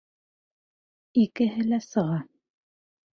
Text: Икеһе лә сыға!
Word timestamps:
Икеһе 1.23 1.65
лә 1.73 1.79
сыға! 1.89 2.17